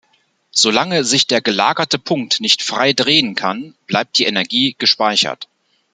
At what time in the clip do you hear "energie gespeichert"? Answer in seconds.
4.25-5.47